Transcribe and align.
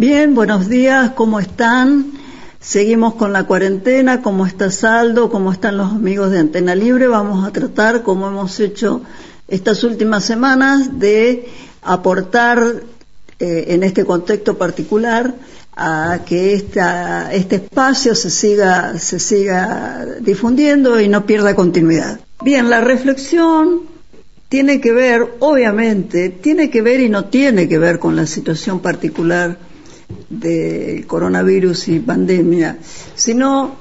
Bien, 0.00 0.34
buenos 0.34 0.70
días, 0.70 1.10
¿cómo 1.10 1.40
están? 1.40 2.12
Seguimos 2.58 3.16
con 3.16 3.34
la 3.34 3.44
cuarentena, 3.44 4.22
¿cómo 4.22 4.46
está 4.46 4.70
Saldo? 4.70 5.28
¿Cómo 5.28 5.52
están 5.52 5.76
los 5.76 5.92
amigos 5.92 6.30
de 6.30 6.38
Antena 6.38 6.74
Libre? 6.74 7.06
Vamos 7.06 7.46
a 7.46 7.52
tratar, 7.52 8.02
como 8.02 8.28
hemos 8.28 8.58
hecho 8.60 9.02
estas 9.46 9.84
últimas 9.84 10.24
semanas, 10.24 10.98
de 10.98 11.50
aportar 11.82 12.82
eh, 13.40 13.64
en 13.68 13.82
este 13.82 14.06
contexto 14.06 14.56
particular 14.56 15.34
a 15.76 16.20
que 16.24 16.54
este 16.54 17.56
espacio 17.56 18.14
se 18.14 18.30
siga, 18.30 18.98
se 18.98 19.20
siga 19.20 20.06
difundiendo 20.20 20.98
y 20.98 21.08
no 21.08 21.26
pierda 21.26 21.54
continuidad. 21.54 22.20
Bien, 22.42 22.70
la 22.70 22.80
reflexión 22.80 23.82
tiene 24.48 24.80
que 24.80 24.92
ver, 24.92 25.34
obviamente, 25.40 26.30
tiene 26.30 26.70
que 26.70 26.80
ver 26.80 27.00
y 27.00 27.10
no 27.10 27.26
tiene 27.26 27.68
que 27.68 27.78
ver 27.78 27.98
con 27.98 28.16
la 28.16 28.26
situación 28.26 28.80
particular 28.80 29.68
del 30.28 31.06
coronavirus 31.06 31.88
y 31.88 32.00
pandemia, 32.00 32.78
sino 33.14 33.76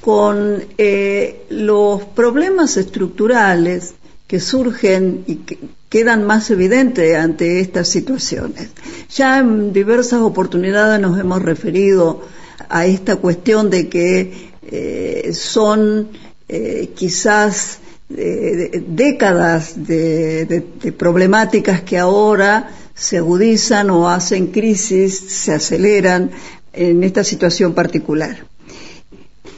con 0.00 0.64
eh, 0.78 1.44
los 1.50 2.04
problemas 2.04 2.76
estructurales 2.76 3.94
que 4.26 4.40
surgen 4.40 5.24
y 5.26 5.36
que 5.36 5.58
quedan 5.88 6.24
más 6.24 6.50
evidentes 6.50 7.16
ante 7.16 7.60
estas 7.60 7.88
situaciones. 7.88 8.70
Ya 9.10 9.38
en 9.38 9.72
diversas 9.72 10.20
oportunidades 10.20 11.00
nos 11.00 11.18
hemos 11.18 11.42
referido 11.42 12.22
a 12.68 12.86
esta 12.86 13.16
cuestión 13.16 13.70
de 13.70 13.88
que 13.88 14.50
eh, 14.70 15.30
son 15.32 16.08
eh, 16.48 16.90
quizás 16.94 17.80
décadas 18.10 19.86
de 19.86 20.94
problemáticas 20.96 21.82
que 21.82 21.98
ahora 21.98 22.70
se 22.98 23.18
agudizan 23.18 23.90
o 23.90 24.08
hacen 24.08 24.48
crisis, 24.48 25.18
se 25.18 25.54
aceleran 25.54 26.30
en 26.72 27.04
esta 27.04 27.22
situación 27.22 27.72
particular. 27.74 28.44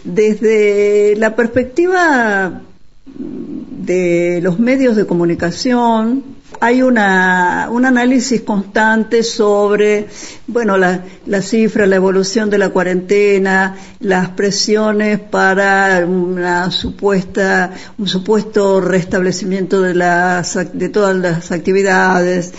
Desde 0.05 1.15
la 1.17 1.35
perspectiva 1.37 2.63
de 3.07 4.41
los 4.43 4.59
medios 4.59 4.95
de 4.97 5.07
comunicación, 5.07 6.25
hay 6.61 6.83
una, 6.83 7.69
un 7.71 7.87
análisis 7.87 8.43
constante 8.43 9.23
sobre, 9.23 10.07
bueno, 10.47 10.77
la, 10.77 11.05
la, 11.27 11.41
cifra, 11.41 11.87
la 11.87 11.97
evolución 11.97 12.51
de 12.51 12.59
la 12.59 12.69
cuarentena, 12.69 13.77
las 14.01 14.31
presiones 14.31 15.19
para 15.21 16.05
una 16.07 16.71
supuesta, 16.71 17.73
un 17.97 18.09
supuesto 18.09 18.81
restablecimiento 18.81 19.81
de 19.81 19.95
las, 19.95 20.59
de 20.73 20.89
todas 20.91 21.17
las 21.17 21.51
actividades, 21.53 22.53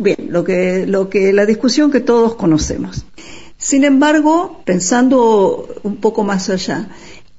Bien, 0.00 0.28
lo 0.30 0.44
que, 0.44 0.86
lo 0.86 1.10
que, 1.10 1.32
la 1.32 1.44
discusión 1.44 1.90
que 1.90 1.98
todos 1.98 2.36
conocemos. 2.36 3.04
Sin 3.56 3.82
embargo, 3.82 4.60
pensando 4.64 5.66
un 5.82 5.96
poco 5.96 6.22
más 6.22 6.48
allá, 6.50 6.88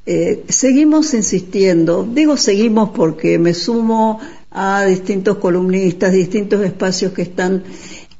eh, 0.05 0.43
seguimos 0.49 1.13
insistiendo, 1.13 2.05
digo 2.11 2.35
seguimos 2.35 2.89
porque 2.89 3.39
me 3.39 3.53
sumo 3.53 4.19
a 4.51 4.83
distintos 4.83 5.37
columnistas, 5.37 6.11
distintos 6.11 6.61
espacios 6.65 7.13
que 7.13 7.21
están 7.21 7.63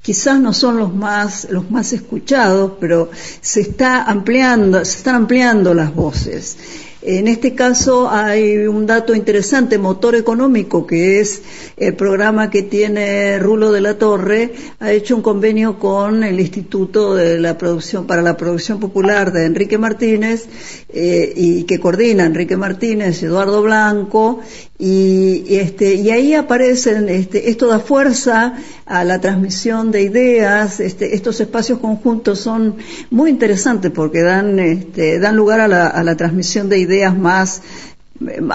quizás 0.02 0.40
no 0.40 0.54
son 0.54 0.78
los 0.78 0.96
más 0.96 1.48
los 1.50 1.70
más 1.70 1.92
escuchados, 1.92 2.74
pero 2.80 3.10
se 3.42 3.60
está 3.60 4.04
ampliando, 4.04 4.86
se 4.86 5.00
están 5.00 5.16
ampliando 5.16 5.74
las 5.74 5.94
voces. 5.94 6.58
En 7.02 7.30
este 7.30 7.56
caso 7.56 8.10
hay 8.10 8.68
un 8.68 8.86
dato 8.86 9.16
interesante, 9.16 9.78
motor 9.78 10.16
económico, 10.16 10.86
que 10.86 11.22
es 11.22 11.42
el 11.78 11.96
programa 11.96 12.50
que 12.50 12.64
tiene 12.64 13.40
Rulo 13.40 13.72
de 13.72 13.80
la 13.80 13.98
Torre, 13.98 14.54
ha 14.82 14.92
hecho 14.92 15.16
un 15.16 15.22
convenio 15.22 15.80
con 15.80 16.26
el 16.26 16.42
Instituto 16.42 17.16
de 17.16 17.40
la 17.40 17.58
Producción 17.58 18.06
para 18.06 18.22
la 18.22 18.36
Producción 18.36 18.82
Popular 18.82 19.32
de 19.32 19.46
Enrique 19.46 19.78
Martínez 19.78 20.48
eh, 20.90 21.32
y 21.38 21.64
que 21.64 21.80
coordina 21.80 22.26
Enrique 22.26 22.58
Martínez, 22.58 23.24
Eduardo 23.24 23.62
Blanco 23.62 24.42
y, 24.82 25.58
este, 25.58 25.96
y 25.96 26.10
ahí 26.10 26.34
aparecen, 26.34 27.10
este, 27.10 27.50
esto 27.50 27.68
da 27.68 27.80
fuerza 27.80 28.54
a 28.86 29.04
la 29.04 29.20
transmisión 29.20 29.92
de 29.92 30.04
ideas, 30.04 30.80
este, 30.80 31.16
estos 31.16 31.42
espacios 31.42 31.80
conjuntos 31.80 32.40
son 32.40 32.78
muy 33.10 33.30
interesantes 33.30 33.92
porque 33.92 34.22
dan, 34.22 34.58
este, 34.58 35.20
dan 35.20 35.36
lugar 35.36 35.60
a 35.60 35.68
la, 35.68 35.88
a 35.88 36.02
la 36.06 36.16
transmisión 36.16 36.70
de 36.70 36.80
ideas 36.80 37.18
más, 37.18 37.62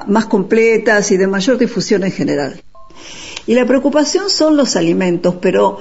más 0.06 0.24
completas 0.24 1.12
y 1.12 1.18
de 1.18 1.26
mayor 1.26 1.58
difusión 1.58 2.04
en 2.04 2.12
general. 2.12 2.62
Y 3.46 3.54
la 3.54 3.66
preocupación 3.66 4.30
son 4.30 4.56
los 4.56 4.76
alimentos, 4.76 5.34
pero 5.42 5.76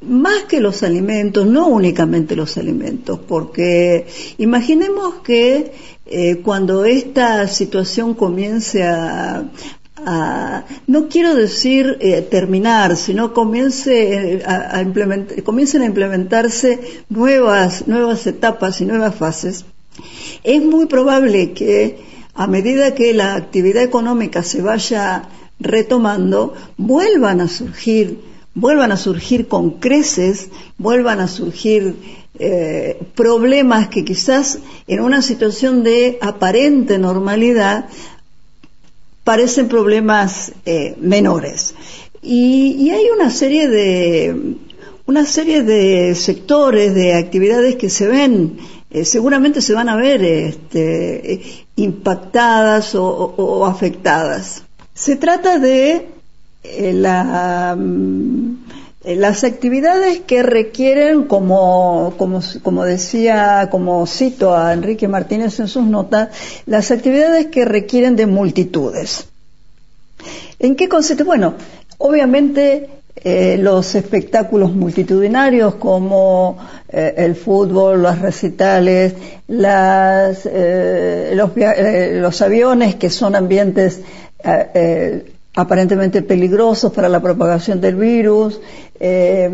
más 0.00 0.44
que 0.48 0.60
los 0.60 0.82
alimentos, 0.82 1.46
no 1.46 1.68
únicamente 1.68 2.34
los 2.34 2.56
alimentos, 2.58 3.20
porque 3.20 4.06
imaginemos 4.38 5.16
que 5.22 5.72
eh, 6.06 6.40
cuando 6.42 6.84
esta 6.84 7.48
situación 7.48 8.14
comience 8.14 8.84
a, 8.84 9.44
no 10.86 11.08
quiero 11.08 11.34
decir 11.34 11.98
eh, 12.00 12.22
terminar, 12.22 12.96
sino 12.96 13.34
comience 13.34 14.34
eh, 14.34 14.42
a, 14.46 14.80
implementar, 14.80 15.42
comiencen 15.42 15.82
a 15.82 15.86
implementarse 15.86 17.02
nuevas, 17.08 17.88
nuevas 17.88 18.24
etapas 18.26 18.80
y 18.80 18.84
nuevas 18.84 19.16
fases, 19.16 19.64
es 20.44 20.62
muy 20.62 20.86
probable 20.86 21.52
que 21.52 21.98
a 22.34 22.46
medida 22.46 22.94
que 22.94 23.12
la 23.14 23.34
actividad 23.34 23.82
económica 23.82 24.44
se 24.44 24.62
vaya 24.62 25.28
retomando, 25.58 26.54
vuelvan 26.76 27.40
a 27.40 27.48
surgir, 27.48 28.20
vuelvan 28.54 28.92
a 28.92 28.96
surgir 28.96 29.48
con 29.48 29.80
creces, 29.80 30.50
vuelvan 30.78 31.18
a 31.18 31.26
surgir 31.26 31.96
eh, 32.38 32.98
problemas 33.14 33.88
que 33.88 34.04
quizás 34.04 34.58
en 34.86 35.00
una 35.00 35.22
situación 35.22 35.82
de 35.82 36.18
aparente 36.20 36.98
normalidad 36.98 37.86
parecen 39.24 39.68
problemas 39.68 40.52
eh, 40.66 40.94
menores. 41.00 41.74
Y, 42.22 42.90
hay 42.90 43.06
una 43.14 43.30
serie 43.30 43.68
de 43.68 44.56
una 45.06 45.24
serie 45.24 45.62
de 45.62 46.14
sectores, 46.14 46.94
de 46.94 47.14
actividades 47.14 47.76
que 47.76 47.88
se 47.88 48.06
ven, 48.08 48.58
eh, 48.90 49.04
seguramente 49.04 49.62
se 49.62 49.72
van 49.72 49.88
a 49.88 49.96
ver 49.96 50.22
este, 50.22 51.66
impactadas 51.76 52.94
o, 52.94 53.64
afectadas. 53.66 54.64
Se 54.94 55.16
trata 55.16 55.58
de 55.58 56.08
la 56.92 57.76
mm, 57.78 58.56
las 59.14 59.44
actividades 59.44 60.20
que 60.20 60.42
requieren, 60.42 61.24
como, 61.24 62.14
como, 62.18 62.40
como, 62.62 62.84
decía, 62.84 63.68
como 63.70 64.04
cito 64.06 64.56
a 64.56 64.72
Enrique 64.72 65.06
Martínez 65.06 65.60
en 65.60 65.68
sus 65.68 65.84
notas, 65.84 66.30
las 66.66 66.90
actividades 66.90 67.46
que 67.46 67.64
requieren 67.64 68.16
de 68.16 68.26
multitudes. 68.26 69.28
¿En 70.58 70.74
qué 70.74 70.88
consiste? 70.88 71.22
Bueno, 71.22 71.54
obviamente 71.98 72.90
eh, 73.22 73.56
los 73.60 73.94
espectáculos 73.94 74.74
multitudinarios 74.74 75.76
como 75.76 76.58
eh, 76.88 77.14
el 77.18 77.36
fútbol, 77.36 78.02
los 78.02 78.18
recitales, 78.18 79.14
las, 79.46 80.44
los, 81.32 81.50
los, 81.54 82.42
aviones 82.42 82.96
que 82.96 83.10
son 83.10 83.36
ambientes 83.36 84.00
aparentemente 85.56 86.20
peligrosos 86.20 86.92
para 86.92 87.08
la 87.08 87.20
propagación 87.20 87.80
del 87.80 87.96
virus, 87.96 88.60
eh, 89.00 89.50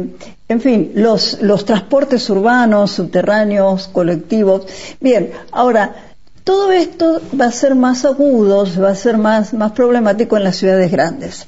en 0.48 0.60
fin, 0.60 0.92
los, 0.96 1.40
los 1.40 1.64
transportes 1.64 2.28
urbanos, 2.28 2.90
subterráneos, 2.90 3.88
colectivos. 3.88 4.66
Bien, 5.00 5.30
ahora, 5.52 5.94
todo 6.42 6.72
esto 6.72 7.22
va 7.40 7.46
a 7.46 7.52
ser 7.52 7.76
más 7.76 8.04
agudo, 8.04 8.66
va 8.82 8.90
a 8.90 8.96
ser 8.96 9.16
más, 9.16 9.54
más 9.54 9.72
problemático 9.72 10.36
en 10.36 10.44
las 10.44 10.56
ciudades 10.56 10.90
grandes. 10.90 11.46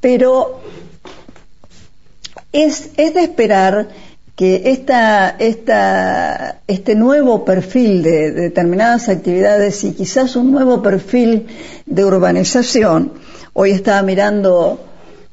Pero 0.00 0.60
es, 2.52 2.90
es 2.98 3.14
de 3.14 3.22
esperar 3.22 3.88
que 4.36 4.62
esta, 4.66 5.30
esta, 5.38 6.60
este 6.66 6.94
nuevo 6.94 7.46
perfil 7.46 8.02
de, 8.02 8.30
de, 8.30 8.40
determinadas 8.42 9.08
actividades 9.08 9.82
y 9.84 9.92
quizás 9.92 10.36
un 10.36 10.52
nuevo 10.52 10.82
perfil 10.82 11.46
de 11.86 12.04
urbanización 12.04 13.12
Hoy 13.56 13.70
estaba 13.70 14.02
mirando 14.02 14.80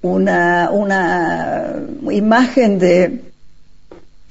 una, 0.04 0.70
una 0.72 1.74
imagen 2.12 2.78
de 2.78 3.24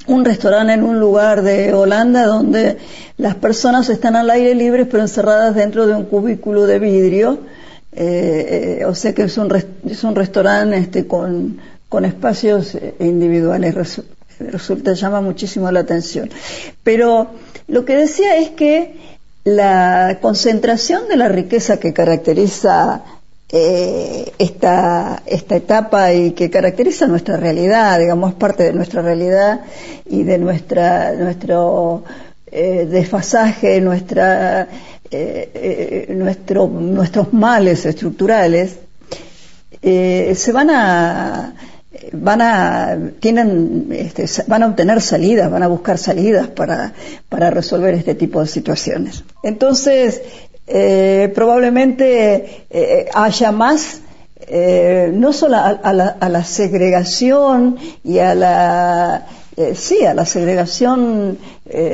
un 0.06 0.24
restaurante 0.24 0.74
en 0.74 0.84
un 0.84 1.00
lugar 1.00 1.42
de 1.42 1.74
Holanda 1.74 2.24
donde 2.24 2.78
las 3.16 3.34
personas 3.34 3.88
están 3.88 4.14
al 4.14 4.30
aire 4.30 4.54
libre 4.54 4.86
pero 4.86 5.02
encerradas 5.02 5.56
dentro 5.56 5.88
de 5.88 5.94
un 5.94 6.04
cubículo 6.04 6.66
de 6.66 6.78
vidrio. 6.78 7.40
Eh, 7.90 8.78
eh, 8.80 8.84
o 8.84 8.94
sea 8.94 9.12
que 9.12 9.22
es 9.22 9.36
un, 9.36 9.52
es 9.84 10.04
un 10.04 10.14
restaurante 10.14 10.78
este, 10.78 11.08
con, 11.08 11.58
con 11.88 12.04
espacios 12.04 12.78
individuales. 13.00 13.74
resulta, 14.38 14.92
llama 14.92 15.20
muchísimo 15.20 15.68
la 15.72 15.80
atención. 15.80 16.30
Pero 16.84 17.26
lo 17.66 17.84
que 17.84 17.96
decía 17.96 18.36
es 18.36 18.50
que 18.50 18.94
la 19.42 20.18
concentración 20.22 21.08
de 21.08 21.16
la 21.16 21.26
riqueza 21.26 21.80
que 21.80 21.92
caracteriza 21.92 23.02
eh, 23.52 24.32
esta, 24.38 25.22
esta 25.26 25.56
etapa 25.56 26.12
y 26.12 26.32
que 26.32 26.50
caracteriza 26.50 27.08
nuestra 27.08 27.36
realidad, 27.36 27.98
digamos, 27.98 28.34
parte 28.34 28.62
de 28.62 28.72
nuestra 28.72 29.02
realidad 29.02 29.62
y 30.06 30.22
de 30.22 30.38
nuestra, 30.38 31.12
nuestro 31.14 32.04
eh, 32.46 32.86
desfasaje, 32.88 33.80
nuestra, 33.80 34.68
eh, 35.10 36.06
nuestro, 36.10 36.68
nuestros 36.68 37.32
males 37.32 37.86
estructurales, 37.86 38.78
se 39.82 40.52
van 40.52 40.70
a, 40.70 41.54
van 42.12 42.40
a 42.42 42.98
tienen 43.18 43.88
este, 43.90 44.26
van 44.46 44.62
a 44.62 44.66
obtener 44.66 45.00
salidas 45.00 45.50
van 45.50 45.62
a 45.62 45.68
buscar 45.68 45.96
salidas 45.98 46.48
para 46.48 46.92
para 47.28 47.50
resolver 47.50 47.94
este 47.94 48.14
tipo 48.14 48.40
de 48.40 48.46
situaciones. 48.46 49.24
Entonces 49.42 50.20
eh, 50.72 51.32
probablemente 51.34 52.64
eh, 52.70 53.08
haya 53.12 53.50
más 53.50 54.02
eh, 54.46 55.10
no 55.12 55.32
solo 55.32 55.56
a, 55.56 55.92
la, 55.92 56.16
a, 56.20 56.28
la, 56.28 56.44
segregación 56.44 57.76
y 58.04 58.18
a 58.18 58.34
la 58.36 59.26
sí 59.74 60.04
a 60.06 60.14
la 60.14 60.24
segregación 60.24 61.38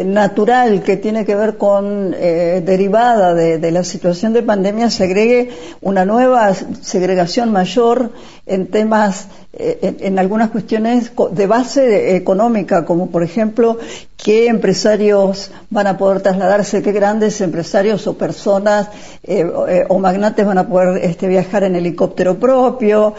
natural 0.05 0.83
que 0.83 0.97
tiene 0.97 1.25
que 1.25 1.35
ver 1.35 1.57
con 1.57 2.13
derivada 2.13 3.35
de, 3.35 3.71
la 3.71 3.85
situación 3.85 4.33
de 4.33 4.43
pandemia 4.43 4.91
se 4.91 5.05
agregue 5.05 5.51
una 5.81 6.05
nueva 6.05 6.55
segregación 6.55 7.53
mayor 7.53 8.13
en 8.47 8.69
temas 8.69 9.29
eh, 9.59 9.97
en, 10.01 10.19
algunas 10.19 10.51
cuestiones 10.51 11.13
de 11.31 11.47
base 11.47 12.15
económica, 12.15 12.85
como 12.85 13.11
por 13.11 13.23
ejemplo 13.23 13.79
qué 14.19 14.49
empresarios 14.49 15.51
van 15.71 15.87
a 15.87 15.97
poder 15.97 16.21
trasladarse, 16.21 16.83
qué 16.83 16.93
grandes 16.93 17.41
empresarios 17.41 18.07
o 18.07 18.19
personas 18.19 18.89
eh, 19.23 19.51
eh, 19.69 19.85
o 19.89 19.99
magnates 19.99 20.45
van 20.45 20.59
a 20.59 20.69
poder 20.69 21.03
este, 21.03 21.27
viajar 21.27 21.65
en 21.65 21.75
helicóptero 21.75 22.39
propio, 22.39 23.15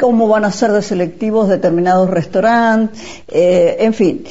cómo 0.00 0.26
van 0.26 0.44
a 0.44 0.50
ser 0.50 0.72
de 0.72 0.82
selectivos 0.82 1.48
determinados 1.48 2.10
restaurantes, 2.10 3.00
en 3.28 3.94
fin. 3.94 4.24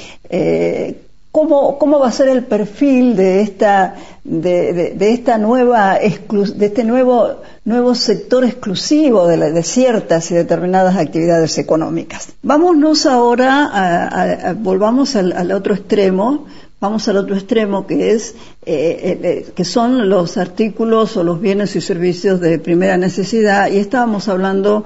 ¿Cómo, 1.31 1.77
¿Cómo 1.79 1.97
va 1.97 2.09
a 2.09 2.11
ser 2.11 2.27
el 2.27 2.43
perfil 2.43 3.15
de 3.15 3.41
esta, 3.41 3.95
de, 4.25 4.93
de, 4.97 5.13
esta 5.13 5.37
nueva, 5.37 5.97
de 5.97 6.65
este 6.65 6.83
nuevo, 6.83 7.37
nuevo 7.63 7.95
sector 7.95 8.43
exclusivo 8.43 9.25
de, 9.27 9.37
de 9.37 9.63
ciertas 9.63 10.29
y 10.31 10.33
determinadas 10.33 10.97
actividades 10.97 11.57
económicas? 11.57 12.33
Vámonos 12.41 13.05
ahora, 13.05 13.69
a, 13.71 14.53
volvamos 14.55 15.15
al, 15.15 15.53
otro 15.53 15.73
extremo, 15.73 16.47
vamos 16.81 17.07
al 17.07 17.15
otro 17.15 17.35
extremo 17.35 17.87
que 17.87 18.11
es, 18.11 18.35
eh, 18.65 19.17
eh, 19.23 19.51
que 19.55 19.63
son 19.63 20.09
los 20.09 20.35
artículos 20.35 21.15
o 21.15 21.23
los 21.23 21.39
bienes 21.39 21.77
y 21.77 21.81
servicios 21.81 22.41
de 22.41 22.59
primera 22.59 22.97
necesidad 22.97 23.71
y 23.71 23.77
estábamos 23.77 24.27
hablando 24.27 24.83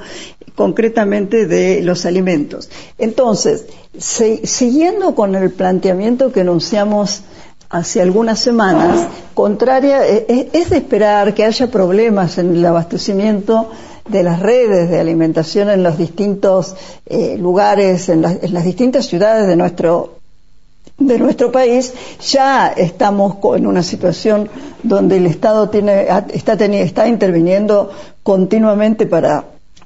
concretamente 0.56 1.46
de 1.46 1.82
los 1.82 2.06
alimentos. 2.06 2.70
Entonces, 2.98 3.66
siguiendo 3.98 5.14
con 5.16 5.36
el 5.36 5.52
planteamiento 5.52 6.32
que 6.32 6.42
enunciamos 6.42 7.22
hace 7.70 8.02
algunas 8.02 8.40
semanas, 8.40 9.08
contraria, 9.34 10.08
e, 10.08 10.26
e, 10.28 10.50
es, 10.54 10.70
de 10.70 10.78
esperar 10.78 11.34
que 11.34 11.44
haya 11.44 11.68
problemas 11.68 12.38
en 12.38 12.56
el 12.56 12.66
abastecimiento 12.66 13.70
de 14.08 14.24
las 14.24 14.40
redes 14.40 14.90
de 14.90 15.00
alimentación 15.00 15.70
en 15.70 15.84
los 15.84 15.98
distintos 15.98 16.76
eh, 17.06 17.38
lugares, 17.38 18.08
en, 18.10 18.22
las 18.22 18.64
distintas 18.64 19.08
ciudades 19.08 19.48
de 19.48 19.56
nuestro 19.56 20.16
de 20.98 21.20
nuestro 21.20 21.52
país, 21.52 21.94
ya 22.22 22.68
estamos 22.70 23.36
en 23.58 23.68
una 23.68 23.84
situación 23.84 24.48
donde 24.82 25.18
el 25.18 25.26
Estado 25.26 25.68
tiene, 25.68 26.08
está, 26.34 26.54
está 26.54 27.08
interviniendo 27.10 27.92
continuamente 28.24 29.06
para 29.06 29.44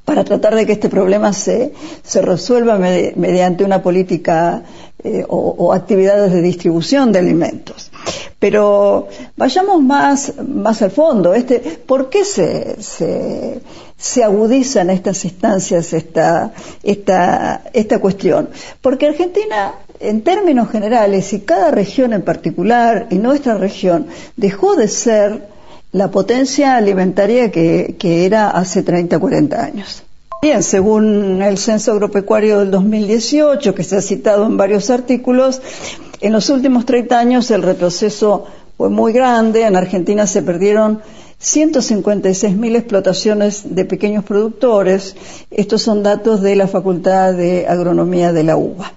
para 0.10 0.24
tratar 0.24 0.56
de 0.56 0.66
que 0.66 0.72
este 0.72 0.90
problema 0.90 1.34
se, 1.34 1.72
se 2.04 2.24
resuelva 2.24 2.80
mediante 2.80 3.64
una 3.64 3.84
política 3.84 4.64
eh, 5.04 5.24
o, 5.28 5.72
actividades 5.72 6.34
de 6.34 6.42
distribución 6.42 7.12
de 7.12 7.20
alimentos. 7.20 7.92
Pero 8.40 9.08
vayamos 9.38 9.84
más, 9.84 10.34
más 10.44 10.82
al 10.82 10.90
fondo. 10.90 11.36
Este, 11.36 11.60
¿Por 11.60 12.10
qué 12.10 12.26
se, 12.26 12.82
se, 12.82 13.62
se 13.96 14.24
agudiza 14.24 14.82
en 14.82 14.90
estas 14.90 15.24
instancias 15.26 15.94
esta, 15.94 16.54
esta, 16.82 17.62
esta 17.72 18.00
cuestión? 18.00 18.50
Porque 18.82 19.06
Argentina 19.06 19.76
en 20.00 20.22
términos 20.24 20.72
generales, 20.72 21.34
y 21.34 21.42
cada 21.42 21.70
región 21.70 22.14
en 22.14 22.24
particular, 22.24 23.06
y 23.12 23.18
nuestra 23.18 23.60
región, 23.60 24.08
dejó 24.38 24.76
de 24.76 24.88
ser 24.88 25.59
la 25.92 26.12
potencia 26.12 26.76
alimentaria 26.76 27.52
que, 27.52 27.96
era 28.02 28.50
hace 28.52 28.84
30, 28.84 29.20
40 29.20 29.64
años. 29.64 30.04
Bien, 30.42 30.64
según 30.64 31.42
el 31.42 31.58
Censo 31.58 31.92
Agropecuario 31.92 32.60
del 32.60 32.72
2018, 32.72 33.76
que 33.76 33.84
se 33.84 33.98
ha 33.98 34.02
citado 34.02 34.46
en 34.46 34.56
varios 34.56 34.90
artículos, 34.90 35.62
en 36.22 36.32
los 36.32 36.50
últimos 36.50 36.86
30 36.86 37.20
años 37.20 37.52
el 37.52 37.64
retroceso 37.64 38.46
fue 38.78 38.90
muy 38.90 39.12
grande. 39.12 39.64
En 39.64 39.76
Argentina 39.76 40.28
se 40.28 40.42
perdieron 40.42 41.02
156.000 41.42 42.76
explotaciones 42.76 43.76
de 43.76 43.86
pequeños 43.86 44.24
productores. 44.24 45.16
Estos 45.52 45.82
son 45.82 46.04
datos 46.04 46.42
de 46.42 46.56
la 46.56 46.68
Facultad 46.68 47.34
de 47.34 47.68
Agronomía 47.68 48.32
de 48.32 48.44
la 48.44 48.56
UBA. 48.56 48.94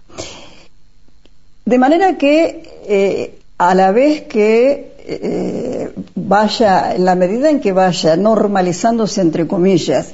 De 1.65 1.79
manera 1.79 2.19
que, 2.19 2.69
eh, 2.87 3.39
a 3.59 3.75
la 3.75 3.93
vez 3.93 4.23
que 4.23 4.92
eh, 5.05 5.93
vaya, 6.15 6.95
en 6.95 7.05
la 7.05 7.15
medida 7.15 7.51
en 7.51 7.61
que 7.61 7.73
vaya 7.73 8.17
normalizándose, 8.17 9.21
entre 9.21 9.47
comillas, 9.47 10.13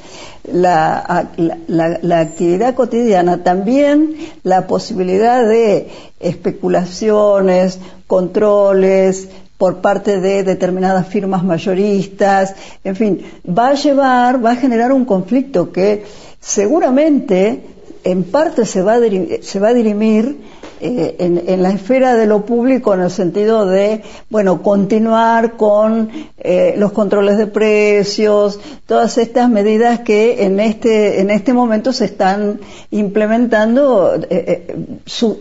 la, 0.50 1.28
la, 1.66 2.20
actividad 2.20 2.74
cotidiana, 2.74 3.42
también 3.42 4.16
la 4.42 4.66
posibilidad 4.66 5.46
de 5.46 5.88
especulaciones, 6.20 7.78
controles 8.06 9.28
por 9.58 9.78
parte 9.78 10.20
de 10.20 10.44
determinadas 10.44 11.06
firmas 11.08 11.44
mayoristas, 11.44 12.54
en 12.84 12.96
fin, 12.96 13.22
va 13.46 13.68
a 13.70 13.74
llevar, 13.74 14.44
va 14.44 14.52
a 14.52 14.56
generar 14.56 14.92
un 14.92 15.04
conflicto 15.04 15.72
que 15.72 16.04
seguramente 16.40 17.62
en 18.04 18.22
parte 18.24 18.64
se 18.64 18.82
va 18.82 18.94
a, 18.94 19.00
se 19.42 19.60
va 19.60 19.68
a 19.68 19.74
dirimir 19.74 20.38
eh, 20.80 21.16
en, 21.18 21.62
la 21.62 21.70
esfera 21.70 22.14
de 22.14 22.26
lo 22.26 22.44
público 22.44 22.94
en 22.94 23.00
el 23.00 23.10
sentido 23.10 23.66
de, 23.66 24.02
bueno, 24.30 24.62
continuar 24.62 25.56
con 25.56 26.10
eh, 26.38 26.74
los 26.76 26.92
controles 26.92 27.36
de 27.38 27.46
precios, 27.46 28.60
todas 28.86 29.18
estas 29.18 29.50
medidas 29.50 30.00
que 30.00 30.44
en 30.44 30.60
este, 30.60 31.20
en 31.20 31.30
este 31.30 31.52
momento 31.52 31.92
se 31.92 32.04
están 32.04 32.60
implementando 32.90 34.20
eh, 34.30 34.76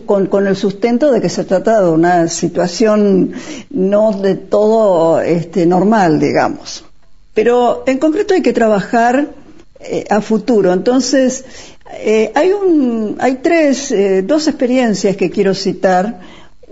con, 0.06 0.26
con, 0.26 0.46
el 0.46 0.56
sustento 0.56 1.12
de 1.12 1.20
que 1.20 1.28
se 1.28 1.44
trata 1.44 1.82
de 1.82 1.90
una 1.90 2.28
situación 2.28 3.32
no 3.70 4.12
de 4.12 4.34
todo 4.34 5.20
este, 5.20 5.66
normal, 5.66 6.18
digamos. 6.18 6.84
Pero 7.34 7.84
en 7.86 7.98
concreto 7.98 8.34
hay 8.34 8.42
que 8.42 8.52
trabajar 8.52 9.28
a 10.10 10.20
futuro. 10.20 10.72
Entonces, 10.72 11.44
eh, 11.92 12.32
hay, 12.34 12.52
un, 12.52 13.16
hay 13.18 13.36
tres, 13.36 13.90
eh, 13.92 14.22
dos 14.22 14.46
experiencias 14.48 15.16
que 15.16 15.30
quiero 15.30 15.54
citar. 15.54 16.20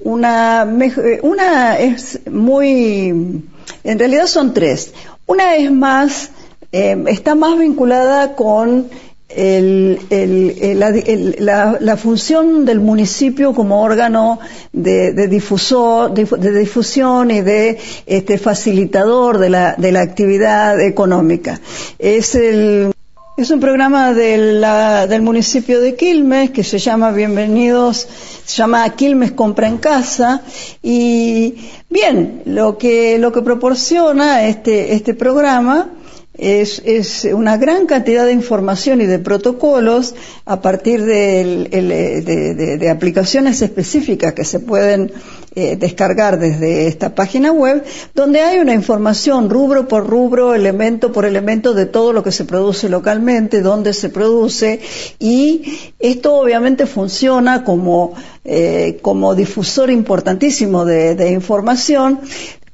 Una, 0.03 0.63
eh, 0.81 1.21
una 1.23 1.79
es 1.79 2.21
muy, 2.31 3.43
en 3.85 3.99
realidad 3.99 4.27
son 4.27 4.55
tres. 4.55 4.93
Una 5.27 5.57
es 5.57 5.73
más, 5.73 6.31
está 6.71 7.35
más 7.35 7.59
vinculada 7.59 8.37
con 8.37 8.89
el, 9.29 9.99
el, 10.11 11.37
la, 11.45 11.79
la, 11.81 11.97
función 11.97 12.65
del 12.65 12.79
municipio 12.79 13.55
como 13.55 13.83
órgano 13.83 14.39
de, 14.73 15.13
de, 15.13 15.27
difusor, 15.27 16.15
de, 16.15 16.59
difusión 16.59 17.31
y 17.33 17.41
de 17.41 17.79
este, 18.07 18.39
facilitador 18.39 19.39
de 19.39 19.51
la, 19.51 19.75
de 19.77 19.91
la 19.91 20.03
actividad 20.03 20.81
económica. 20.81 21.61
Es 21.99 22.37
el 22.37 22.93
es 23.37 23.51
un 23.51 23.61
programa 23.61 24.15
del 24.15 25.21
municipio 25.21 25.81
de 25.83 25.95
Quilmes 25.95 26.51
que 26.53 26.65
se 26.65 26.79
llama 26.79 27.11
Bienvenidos, 27.11 28.09
se 28.47 28.57
llama 28.57 28.89
Quilmes 28.97 29.33
Compra 29.33 29.69
en 29.69 29.77
Casa. 29.77 30.41
Y 30.83 31.55
bien, 31.91 32.41
lo 32.47 32.79
que, 32.79 33.19
lo 33.19 33.33
que 33.33 33.43
proporciona 33.43 34.47
este, 34.47 34.95
este 34.95 35.13
programa 35.13 35.91
es, 36.39 37.27
una 37.33 37.57
gran 37.57 37.87
cantidad 37.87 38.27
de 38.27 38.33
información 38.33 39.01
y 39.01 39.07
de 39.07 39.19
protocolos 39.19 40.15
a 40.45 40.61
partir 40.61 41.05
de, 41.05 41.69
de, 41.71 42.77
de, 42.79 42.91
aplicaciones 42.91 43.63
específicas 43.63 44.35
que 44.35 44.45
se 44.45 44.61
pueden 44.61 45.13
eh, 45.55 45.77
descargar 45.77 46.39
desde 46.39 46.87
esta 46.89 47.15
página 47.15 47.53
web, 47.53 47.83
donde 48.15 48.41
hay 48.41 48.59
una 48.59 48.75
información 48.75 49.49
rubro 49.49 49.89
por 49.89 50.07
rubro, 50.07 50.55
elemento 50.55 51.13
por 51.13 51.25
elemento 51.25 51.73
de 51.73 51.87
todo 51.87 52.13
lo 52.13 52.23
que 52.23 52.33
se 52.33 52.45
produce 52.45 52.89
localmente, 52.89 53.63
dónde 53.63 53.95
se 53.95 54.11
produce 54.11 54.81
y 55.19 55.93
esto 55.99 56.35
obviamente 56.37 56.87
funciona 56.87 57.65
como, 57.65 58.15
eh, 58.45 58.99
como 59.01 59.35
difusor 59.35 59.91
importantísimo 59.91 60.85
de 60.85 61.31
información 61.31 62.21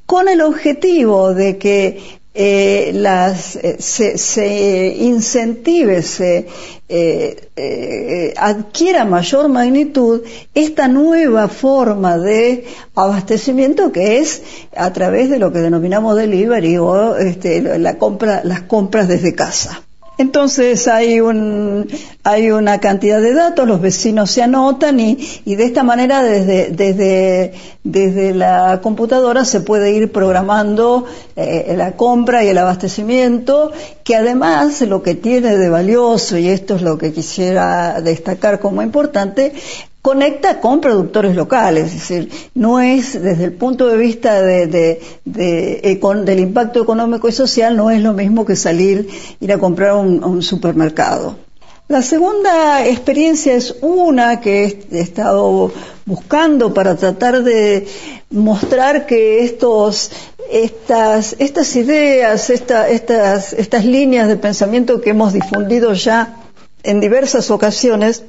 con 0.07 0.29
el 0.29 0.41
objetivo 0.43 1.33
de 1.33 1.57
que 1.57 2.22
eh, 2.35 2.93
las, 2.95 3.57
eh, 3.57 3.77
se, 3.79 4.17
se, 4.17 4.97
incentive, 4.99 6.03
se 6.03 6.47
eh, 6.89 8.35
adquiera 8.37 9.05
mayor 9.05 9.49
magnitud 9.49 10.23
esta 10.55 10.89
nueva 10.89 11.49
forma 11.49 12.17
de 12.17 12.65
abastecimiento 12.95 13.93
que 13.93 14.19
es 14.19 14.43
a 14.75 14.93
través 14.93 15.29
de 15.29 15.39
lo 15.39 15.53
que 15.53 15.59
denominamos 15.59 16.17
delivery 16.17 16.79
o 16.79 17.17
este, 17.17 17.79
la 17.79 17.99
compra, 17.99 18.41
las 18.45 18.63
compras 18.63 19.09
desde 19.09 19.35
casa. 19.35 19.83
Entonces 20.23 20.87
hay, 20.87 21.21
un, 21.21 21.89
hay 22.23 22.53
una 22.53 22.79
cantidad 22.79 23.21
de 23.21 23.35
datos, 23.35 23.67
los 23.67 23.81
vecinos 23.81 24.31
se 24.31 24.41
anotan 24.41 25.01
y, 25.01 25.17
de 25.45 25.65
esta 25.65 25.83
manera 25.83 26.23
desde, 26.23 27.53
la 28.33 28.81
computadora 28.81 29.45
se 29.45 29.63
puede 29.63 29.91
ir 29.91 30.13
programando 30.13 31.07
eh, 31.35 31.75
la 31.77 31.97
compra 31.97 32.45
y 32.45 32.49
el 32.49 32.59
abastecimiento, 32.59 33.73
que 34.05 34.15
además 34.15 34.81
lo 34.83 35.03
que 35.03 35.17
tiene 35.17 35.57
de 35.57 35.69
valioso, 35.69 36.39
y 36.39 36.49
esto 36.49 36.77
es 36.77 36.83
lo 36.83 36.99
que 36.99 37.13
quisiera 37.13 38.01
destacar 38.01 38.61
como 38.61 38.81
importante, 38.81 39.53
conecta 40.03 40.61
con 40.61 40.81
productores 40.81 41.37
locales, 41.37 41.87
es 41.87 41.95
decir, 41.95 42.31
no 42.55 42.81
es 42.81 43.23
desde 43.23 43.45
el 43.45 43.53
punto 43.53 43.87
de 43.87 43.97
vista 43.97 44.43
de, 44.43 44.67
de, 44.67 45.01
de, 45.25 46.01
del 46.25 46.41
impacto 46.41 46.83
económico 46.83 47.29
y 47.29 47.33
social, 47.33 47.77
no 47.77 47.89
es 47.89 48.03
lo 48.03 48.13
mismo 48.13 48.45
que 48.45 48.57
salir, 48.57 49.09
ir 49.41 49.53
a 49.53 49.59
comprar 49.59 49.95
un, 49.95 50.23
a 50.25 50.27
un 50.27 50.43
supermercado. 50.43 51.37
La 51.87 52.03
segunda 52.03 52.85
experiencia 52.87 53.55
es 53.55 53.77
una 53.81 54.41
que 54.41 54.87
he 54.91 55.01
estado 55.01 55.71
buscando 56.05 56.75
para 56.75 56.97
tratar 56.97 57.45
de 57.45 57.87
mostrar 58.31 59.07
que 59.07 59.45
estos, 59.45 60.11
estas, 60.51 61.37
estas 61.39 61.77
ideas, 61.77 62.51
esta, 62.51 62.89
estas, 62.89 63.53
estas 63.53 63.85
líneas 63.85 64.27
de 64.27 64.37
pensamiento 64.37 65.01
que 65.01 65.11
hemos 65.11 65.33
difundido 65.33 65.93
ya 65.93 66.37
en 66.83 67.01
diversas 67.01 67.51
ocasiones, 67.51 68.25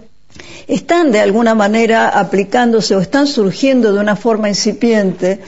están 0.67 1.11
de 1.11 1.19
alguna 1.19 1.55
manera 1.55 2.09
aplicándose 2.09 2.95
o 2.95 2.99
están 2.99 3.27
surgiendo 3.27 3.93
de 3.93 3.99
una 3.99 4.15
forma 4.15 4.49
incipiente, 4.49 5.39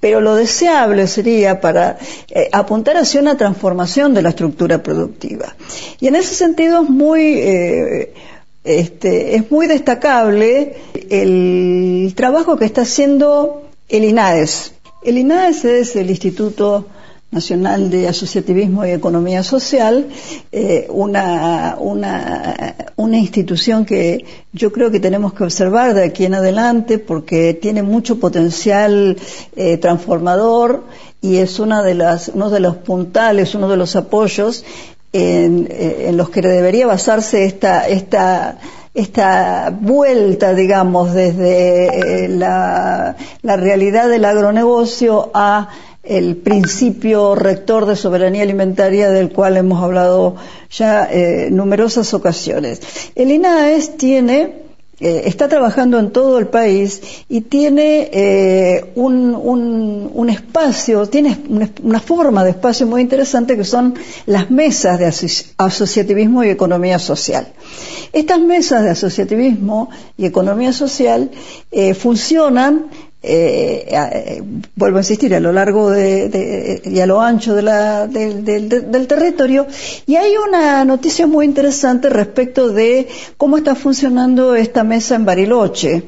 pero 0.00 0.20
lo 0.20 0.34
deseable 0.34 1.06
sería 1.06 1.60
para 1.60 1.98
eh, 2.28 2.48
apuntar 2.52 2.96
hacia 2.96 3.20
una 3.20 3.36
transformación 3.36 4.14
de 4.14 4.22
la 4.22 4.30
estructura 4.30 4.82
productiva. 4.82 5.54
Y 6.00 6.08
en 6.08 6.16
ese 6.16 6.34
sentido 6.34 6.82
es 6.82 6.90
muy, 6.90 7.34
eh, 7.34 8.14
este, 8.64 9.36
es 9.36 9.50
muy 9.50 9.66
destacable 9.66 10.76
el 11.10 12.12
trabajo 12.16 12.56
que 12.56 12.66
está 12.66 12.82
haciendo 12.82 13.62
el 13.88 14.04
INAES. 14.04 14.72
El 15.02 15.18
INAES 15.18 15.64
es 15.64 15.96
el 15.96 16.10
Instituto 16.10 16.86
Nacional 17.30 17.90
de 17.90 18.08
Asociativismo 18.08 18.86
y 18.86 18.90
Economía 18.90 19.42
Social, 19.42 20.08
eh, 20.50 20.86
una, 20.88 21.76
una, 21.78 22.74
una, 22.96 23.18
institución 23.18 23.84
que 23.84 24.24
yo 24.54 24.72
creo 24.72 24.90
que 24.90 24.98
tenemos 24.98 25.34
que 25.34 25.44
observar 25.44 25.92
de 25.92 26.04
aquí 26.04 26.24
en 26.24 26.32
adelante 26.32 26.98
porque 26.98 27.52
tiene 27.52 27.82
mucho 27.82 28.18
potencial 28.18 29.18
eh, 29.56 29.76
transformador 29.76 30.84
y 31.20 31.36
es 31.36 31.58
una 31.60 31.82
de 31.82 31.96
las, 31.96 32.28
uno 32.28 32.48
de 32.48 32.60
los 32.60 32.76
puntales, 32.76 33.54
uno 33.54 33.68
de 33.68 33.76
los 33.76 33.94
apoyos 33.94 34.64
en, 35.12 35.68
eh, 35.70 36.06
en 36.08 36.16
los 36.16 36.30
que 36.30 36.40
debería 36.40 36.86
basarse 36.86 37.44
esta, 37.44 37.86
esta 37.88 38.58
esta 38.94 39.70
vuelta, 39.70 40.54
digamos, 40.54 41.14
desde 41.14 42.26
la, 42.28 43.14
la 43.42 43.56
realidad 43.56 44.08
del 44.08 44.24
agronegocio 44.24 45.30
a 45.34 45.68
el 46.08 46.36
principio 46.36 47.34
rector 47.34 47.86
de 47.86 47.96
soberanía 47.96 48.42
alimentaria 48.42 49.10
del 49.10 49.30
cual 49.30 49.56
hemos 49.56 49.82
hablado 49.82 50.36
ya 50.70 51.08
eh, 51.10 51.48
numerosas 51.50 52.14
ocasiones. 52.14 52.80
El 53.14 53.30
INAES 53.30 53.96
tiene 53.96 54.68
eh, 55.00 55.22
está 55.26 55.46
trabajando 55.46 56.00
en 56.00 56.10
todo 56.10 56.40
el 56.40 56.48
país 56.48 57.00
y 57.28 57.42
tiene 57.42 58.10
eh, 58.12 58.90
un, 58.96 60.28
espacio, 60.28 61.06
tiene 61.06 61.38
una, 61.82 62.00
forma 62.00 62.42
de 62.42 62.50
espacio 62.50 62.84
muy 62.84 63.02
interesante 63.02 63.56
que 63.56 63.62
son 63.62 63.94
las 64.26 64.50
mesas 64.50 64.98
de 64.98 65.06
asociativismo 65.56 66.42
y 66.42 66.48
economía 66.48 66.98
social. 66.98 67.46
Estas 68.12 68.40
mesas 68.40 68.82
de 68.82 68.90
asociativismo 68.90 69.88
y 70.16 70.26
economía 70.26 70.72
social 70.72 71.30
eh, 71.70 71.94
funcionan 71.94 72.86
eh, 73.30 73.86
eh, 73.90 74.42
vuelvo 74.74 74.96
a 74.96 75.00
insistir, 75.00 75.34
a 75.34 75.40
lo 75.40 75.52
largo 75.52 75.90
de, 75.90 76.80
y 76.84 76.98
a 77.00 77.06
lo 77.06 77.20
ancho 77.20 77.54
de 77.54 77.62
la, 77.62 78.06
del 78.06 79.06
territorio. 79.06 79.66
Y 80.06 80.16
hay 80.16 80.32
una 80.36 80.84
noticia 80.86 81.26
muy 81.26 81.44
interesante 81.44 82.08
respecto 82.08 82.70
de 82.70 83.06
cómo 83.36 83.58
está 83.58 83.74
funcionando 83.74 84.54
esta 84.54 84.82
mesa 84.82 85.16
en 85.16 85.24
Bariloche 85.26 86.02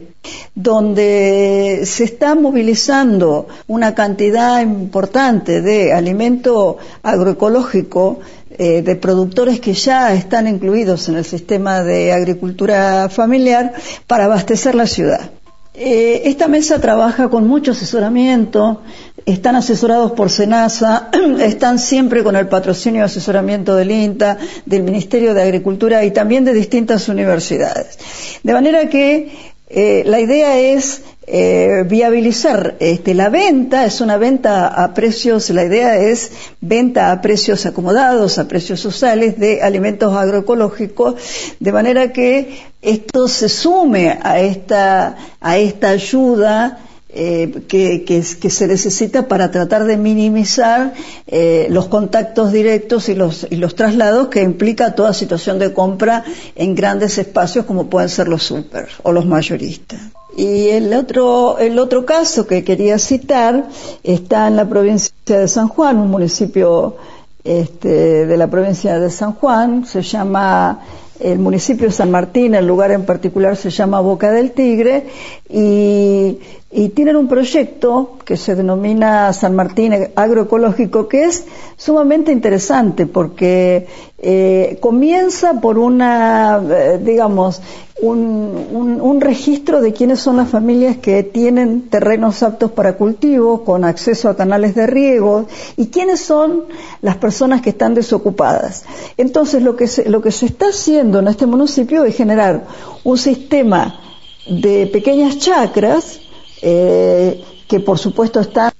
donde 0.54 1.82
se 1.84 2.04
está 2.04 2.34
movilizando 2.34 3.48
una 3.66 3.94
cantidad 3.94 4.60
importante 4.60 5.62
de 5.62 5.94
alimento 5.94 6.76
agroecológico 7.02 8.20
eh, 8.50 8.82
de 8.82 8.96
productores 8.96 9.60
que 9.60 9.72
ya 9.72 10.12
están 10.12 10.46
incluidos 10.46 11.08
en 11.08 11.16
el 11.16 11.24
sistema 11.24 11.82
de 11.82 12.12
agricultura 12.12 13.08
familiar 13.08 13.72
para 14.06 14.26
abastecer 14.26 14.74
la 14.74 14.86
ciudad. 14.86 15.30
Eh, 15.72 16.22
esta 16.24 16.48
mesa 16.48 16.80
trabaja 16.80 17.28
con 17.28 17.46
mucho 17.46 17.70
asesoramiento, 17.70 18.82
están 19.24 19.54
asesorados 19.54 20.12
por 20.12 20.28
SENASA, 20.28 21.10
están 21.40 21.78
siempre 21.78 22.24
con 22.24 22.34
el 22.34 22.48
patrocinio 22.48 23.02
y 23.02 23.04
asesoramiento 23.04 23.76
del 23.76 23.92
INTA, 23.92 24.36
del 24.66 24.82
Ministerio 24.82 25.32
de 25.32 25.42
Agricultura 25.42 26.04
y 26.04 26.10
también 26.10 26.44
de 26.44 26.54
distintas 26.54 27.08
universidades. 27.08 27.98
De 28.42 28.52
manera 28.52 28.88
que 28.88 29.32
eh, 29.68 30.02
la 30.06 30.18
idea 30.18 30.58
es 30.58 31.02
eh, 31.26 31.84
viabilizar 31.86 32.76
este, 32.80 33.14
la 33.14 33.28
venta, 33.28 33.84
es 33.84 34.00
una 34.00 34.16
venta 34.16 34.66
a 34.66 34.94
precios, 34.94 35.50
la 35.50 35.64
idea 35.64 35.96
es 35.96 36.32
venta 36.60 37.12
a 37.12 37.20
precios 37.20 37.66
acomodados, 37.66 38.38
a 38.38 38.48
precios 38.48 38.80
sociales 38.80 39.38
de 39.38 39.62
alimentos 39.62 40.14
agroecológicos, 40.14 41.14
de 41.60 41.72
manera 41.72 42.12
que 42.12 42.58
esto 42.82 43.28
se 43.28 43.48
sume 43.48 44.18
a 44.22 44.40
esta, 44.40 45.16
a 45.40 45.58
esta 45.58 45.90
ayuda 45.90 46.80
eh, 47.12 47.64
que, 47.66 48.04
que, 48.04 48.22
se 48.22 48.66
necesita 48.68 49.26
para 49.26 49.50
tratar 49.50 49.84
de 49.84 49.96
minimizar 49.96 50.94
eh, 51.26 51.66
los 51.68 51.88
contactos 51.88 52.52
directos 52.52 53.08
y 53.08 53.14
los, 53.14 53.48
y 53.50 53.56
los 53.56 53.74
traslados 53.74 54.28
que 54.28 54.42
implica 54.42 54.94
toda 54.94 55.12
situación 55.12 55.58
de 55.58 55.72
compra 55.72 56.24
en 56.54 56.76
grandes 56.76 57.18
espacios 57.18 57.64
como 57.66 57.90
pueden 57.90 58.08
ser 58.08 58.28
los 58.28 58.44
super 58.44 58.88
o 59.02 59.10
los 59.10 59.26
mayoristas. 59.26 60.00
Y 60.36 60.68
el 60.68 60.92
otro, 60.94 61.58
el 61.58 61.78
otro 61.78 62.06
caso 62.06 62.46
que 62.46 62.64
quería 62.64 62.98
citar 62.98 63.68
está 64.02 64.48
en 64.48 64.56
la 64.56 64.68
provincia 64.68 65.12
de 65.26 65.48
San 65.48 65.68
Juan, 65.68 65.98
un 65.98 66.10
municipio 66.10 66.96
este, 67.44 68.26
de 68.26 68.36
la 68.36 68.48
provincia 68.48 68.98
de 68.98 69.10
San 69.10 69.32
Juan, 69.32 69.84
se 69.84 70.02
llama 70.02 70.80
el 71.18 71.38
municipio 71.38 71.86
de 71.86 71.92
San 71.92 72.10
Martín, 72.10 72.54
el 72.54 72.66
lugar 72.66 72.92
en 72.92 73.04
particular 73.04 73.56
se 73.56 73.70
llama 73.70 74.00
Boca 74.00 74.30
del 74.30 74.52
Tigre, 74.52 75.06
y 75.50 76.38
y 76.72 76.90
tienen 76.90 77.16
un 77.16 77.26
proyecto 77.26 78.16
que 78.24 78.36
se 78.36 78.54
denomina 78.54 79.32
San 79.32 79.56
Martín 79.56 79.92
Agroecológico 80.14 81.08
que 81.08 81.24
es 81.24 81.44
sumamente 81.76 82.30
interesante 82.30 83.06
porque 83.06 83.88
eh, 84.22 84.78
comienza 84.80 85.60
por 85.60 85.78
una, 85.78 86.62
eh, 86.62 87.00
digamos, 87.02 87.62
un, 88.02 88.98
un, 89.02 89.20
registro 89.20 89.80
de 89.80 89.92
quiénes 89.92 90.20
son 90.20 90.38
las 90.38 90.48
familias 90.48 90.96
que 90.98 91.22
tienen 91.22 91.88
terrenos 91.90 92.42
aptos 92.42 92.72
para 92.72 92.96
cultivo, 92.96 93.64
con 93.64 93.84
acceso 93.84 94.28
a 94.28 94.36
canales 94.36 94.74
de 94.74 94.86
riego, 94.86 95.46
y 95.76 95.88
quiénes 95.88 96.20
son 96.20 96.64
las 97.02 97.16
personas 97.16 97.60
que 97.60 97.70
están 97.70 97.94
desocupadas. 97.94 98.84
Entonces, 99.16 99.62
lo 99.62 99.76
que 99.76 99.86
se, 99.86 100.08
lo 100.08 100.22
que 100.22 100.32
se 100.32 100.46
está 100.46 100.68
haciendo 100.68 101.18
en 101.18 101.28
este 101.28 101.46
municipio 101.46 102.04
es 102.04 102.16
generar 102.16 102.66
un 103.04 103.18
sistema 103.18 104.00
de 104.48 104.86
pequeñas 104.86 105.38
chacras 105.38 106.20
eh, 106.62 107.42
que 107.68 107.80
por 107.80 107.98
supuesto 107.98 108.40
están 108.40 108.72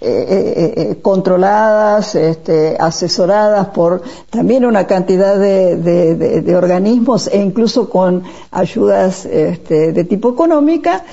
eh, 0.00 0.74
eh, 0.76 0.98
controladas, 1.00 2.14
este, 2.14 2.76
asesoradas 2.78 3.68
por 3.68 4.02
también 4.30 4.64
una 4.64 4.86
cantidad 4.86 5.38
de, 5.38 6.54
organismos 6.56 7.28
e 7.28 7.38
incluso 7.38 7.88
con 7.88 8.22
ayudas 8.50 9.24
este, 9.26 9.92
de 9.92 10.04
tipo 10.04 10.30
económica. 10.30 11.04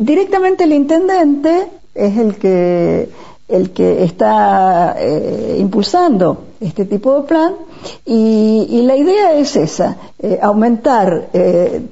directamente 0.00 0.64
el 0.64 0.72
intendente 0.72 1.68
es 1.94 2.18
el 2.18 2.36
que 2.36 3.08
el 3.48 3.70
que 3.70 4.02
está 4.02 4.96
impulsando 5.56 6.46
este 6.60 6.84
tipo 6.84 7.20
de 7.20 7.26
plan 7.26 7.54
y, 8.04 8.82
la 8.82 8.96
idea 8.96 9.36
es 9.36 9.56
esa, 9.56 9.96
eh, 10.18 10.38
aumentar 10.40 11.28
eh, 11.32 11.82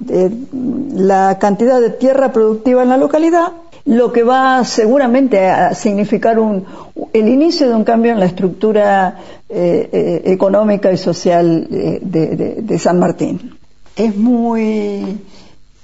la 0.94 1.38
cantidad 1.38 1.80
de 1.80 1.90
tierra 1.90 2.32
productiva 2.32 2.82
en 2.82 2.88
la 2.88 2.96
localidad 2.96 3.52
lo 3.87 4.12
que 4.12 4.23
va 4.23 4.64
seguramente 4.64 5.47
a 5.47 5.75
significar 5.75 6.38
un, 6.38 6.64
el 7.12 7.29
inicio 7.29 7.69
de 7.69 7.75
un 7.75 7.85
cambio 7.85 8.12
en 8.12 8.21
la 8.21 8.26
estructura 8.26 9.19
eh, 9.49 9.88
eh, 9.93 10.23
económica 10.33 10.91
y 10.91 10.97
social 10.97 11.67
de, 11.69 12.79
San 12.79 12.99
Martín. 12.99 13.59
Es 13.95 14.17
muy, 14.17 15.21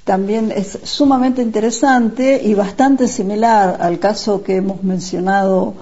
también 0.05 0.51
es 0.51 0.79
sumamente 0.83 1.43
interesante 1.43 2.41
y 2.43 2.55
bastante 2.55 3.07
similar 3.07 3.79
al 3.81 3.99
caso 3.99 4.43
que 4.43 4.57
hemos 4.57 4.83
mencionado 4.83 5.75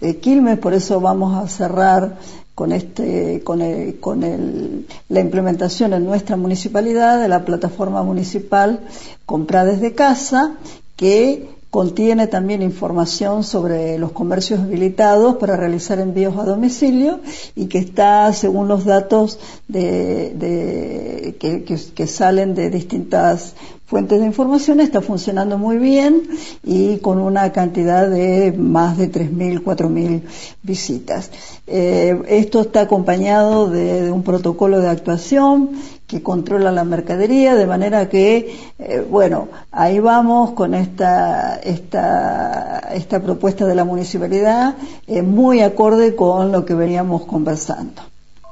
eh, 0.00 0.16
Quilmes, 0.16 0.58
por 0.58 0.72
eso 0.72 1.00
vamos 1.00 1.34
a 1.34 1.48
cerrar 1.48 2.16
con 2.54 2.72
este 2.72 3.42
con, 3.44 3.60
con 4.00 4.86
la 5.08 5.20
implementación 5.20 5.92
en 5.92 6.06
nuestra 6.06 6.36
municipalidad 6.36 7.20
de 7.20 7.28
la 7.28 7.44
plataforma 7.44 8.02
municipal 8.02 8.80
Compra 9.26 9.66
desde 9.66 9.94
casa 9.94 10.54
que 10.96 11.55
contiene 11.70 12.26
también 12.26 12.62
información 12.62 13.44
sobre 13.44 13.98
los 13.98 14.12
comercios 14.12 14.60
habilitados 14.60 15.36
para 15.36 15.56
realizar 15.56 15.98
envíos 15.98 16.36
a 16.38 16.44
domicilio 16.44 17.20
y 17.54 17.66
que 17.66 17.78
está, 17.78 18.32
según 18.32 18.68
los 18.68 18.84
datos 18.84 19.38
de, 19.68 21.36
que, 21.38 22.06
salen 22.06 22.54
de 22.54 22.70
distintas 22.70 23.54
fuentes 23.86 24.20
de 24.20 24.26
información, 24.26 24.80
está 24.80 25.00
funcionando 25.00 25.58
muy 25.58 25.76
bien 25.76 26.22
y 26.64 26.98
con 26.98 27.18
una 27.18 27.52
cantidad 27.52 28.08
de 28.08 28.52
más 28.52 28.96
de 28.96 29.10
3.000, 29.10 29.62
4.000 29.62 30.22
visitas. 30.62 31.30
Eh, 31.66 32.20
esto 32.28 32.60
está 32.62 32.82
acompañado 32.82 33.68
de 33.68 34.10
un 34.10 34.22
protocolo 34.22 34.80
de 34.80 34.88
actuación 34.88 35.70
que 36.06 36.22
controla 36.22 36.70
la 36.70 36.84
mercadería, 36.84 37.56
de 37.56 37.66
manera 37.66 38.08
que, 38.08 38.56
eh, 38.78 39.04
bueno, 39.10 39.48
ahí 39.72 39.98
vamos 39.98 40.52
con 40.52 40.74
esta, 40.74 41.56
esta, 41.56 42.78
esta 42.94 43.20
propuesta 43.20 43.66
de 43.66 43.74
la 43.74 43.84
municipalidad, 43.84 44.76
eh, 45.08 45.22
muy 45.22 45.62
acorde 45.62 46.14
con 46.14 46.52
lo 46.52 46.64
que 46.64 46.74
veníamos 46.74 47.24
conversando. 47.24 48.02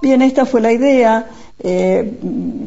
Bien, 0.02 0.20
esta 0.20 0.46
fue 0.46 0.60
la 0.60 0.72
idea, 0.72 1.26
eh, 1.60 2.18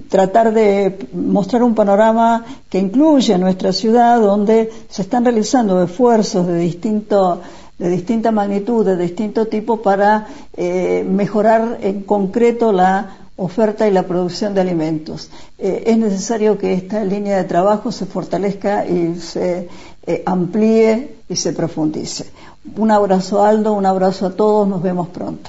tratar 0.08 0.53
de 0.53 0.98
mostrar 1.13 1.63
un 1.63 1.75
panorama 1.75 2.46
que 2.70 2.79
incluye 2.79 3.38
nuestra 3.38 3.74
ciudad, 3.74 4.22
donde 4.22 4.72
se 4.89 5.01
están 5.01 5.25
realizando 5.25 5.84
esfuerzos 5.84 6.48
de 6.48 6.60
distinto 6.60 7.41
de 7.77 7.89
distinta 7.89 8.32
magnitud, 8.32 8.84
de 8.84 8.98
distinto 8.98 9.46
tipo, 9.46 9.84
para 9.84 10.25
mejorar 10.58 11.77
en 11.84 12.01
concreto 12.01 12.72
la 12.72 13.26
oferta 13.38 13.88
y 13.88 13.91
la 13.91 14.03
producción 14.03 14.53
de 14.53 14.62
alimentos. 14.62 15.29
Eh, 15.58 15.84
es 15.88 15.98
necesario 15.98 16.58
que 16.58 16.74
esta 16.74 17.03
línea 17.06 17.38
de 17.38 17.44
trabajo 17.46 17.91
se 17.91 18.06
fortalezca 18.06 18.86
y 18.86 19.15
se 19.20 19.70
eh, 20.06 20.24
amplíe 20.25 21.17
y 21.29 21.36
se 21.36 21.53
profundice. 21.53 22.32
Un 22.75 22.91
abrazo 22.91 23.44
Aldo, 23.44 23.74
un 23.74 23.86
abrazo 23.86 24.25
a 24.25 24.36
todos, 24.36 24.67
nos 24.67 24.82
vemos 24.82 25.08
pronto. 25.10 25.44